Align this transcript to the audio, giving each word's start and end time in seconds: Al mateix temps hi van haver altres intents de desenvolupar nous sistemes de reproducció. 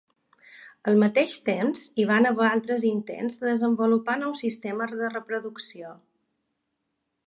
Al 0.91 0.95
mateix 1.03 1.35
temps 1.49 1.83
hi 2.01 2.07
van 2.13 2.29
haver 2.31 2.47
altres 2.49 2.87
intents 2.93 3.39
de 3.43 3.47
desenvolupar 3.53 4.19
nous 4.25 4.45
sistemes 4.49 4.99
de 5.05 5.15
reproducció. 5.17 5.97